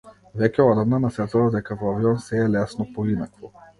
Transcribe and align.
Веќе 0.43 0.63
одамна 0.69 0.99
насетував 1.03 1.53
дека 1.57 1.77
во 1.83 1.91
авион 1.93 2.19
сѐ 2.25 2.43
е 2.47 2.51
лесно, 2.57 2.87
поинакво. 2.97 3.53